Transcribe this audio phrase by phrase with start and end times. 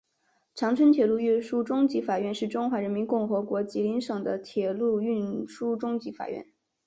[0.55, 6.43] 长春铁路运输中级法院是中华人民共和国吉林省的铁路运输中级法院。